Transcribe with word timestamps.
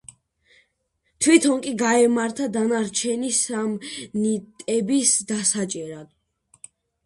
თვითონ 1.25 1.61
კი 1.65 1.73
გაემართა 1.81 2.49
დანარჩენი 2.57 3.31
სამნიტების 3.43 5.15
დასაჭერად. 5.33 6.13